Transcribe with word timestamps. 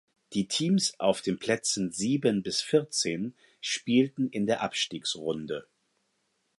Die 0.33 0.47
Teams 0.47 0.99
auf 0.99 1.21
den 1.21 1.37
Plätzen 1.37 1.91
sieben 1.91 2.41
bis 2.41 2.59
vierzehn 2.63 3.35
spielten 3.59 4.31
in 4.31 4.47
der 4.47 4.61
Abstiegsrunde. 4.63 5.67